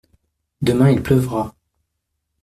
[0.63, 1.53] Demain il pleuvra.